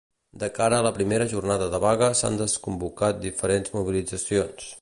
De 0.43 0.47
cara 0.53 0.77
a 0.77 0.85
la 0.87 0.91
primera 0.95 1.27
jornada 1.33 1.67
de 1.75 1.81
vaga 1.85 2.09
s'han 2.21 2.41
desconvocat 2.41 3.23
diferents 3.29 3.75
mobilitzacions. 3.81 4.71